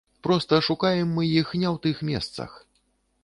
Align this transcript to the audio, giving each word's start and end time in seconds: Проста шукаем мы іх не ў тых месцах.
Проста 0.27 0.57
шукаем 0.67 1.11
мы 1.17 1.27
іх 1.41 1.53
не 1.63 1.69
ў 1.73 1.77
тых 1.85 2.01
месцах. 2.09 2.57